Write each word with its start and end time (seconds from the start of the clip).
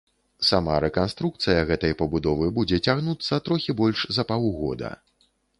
Сама 0.47 0.77
рэканструкцыя 0.85 1.67
гэтай 1.71 1.93
пабудовы 2.01 2.49
будзе 2.57 2.81
цягнуцца 2.87 3.41
трохі 3.49 3.79
больш 3.83 3.99
за 4.19 4.29
паўгода. 4.33 4.89